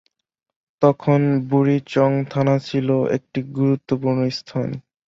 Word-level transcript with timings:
তখন 0.81 1.19
বুড়িচং 1.49 2.11
থানা 2.31 2.55
ছিল 2.67 2.87
একটি 3.17 3.39
গুরুত্বপূর্ণ 3.57 4.19
স্থান। 4.37 4.69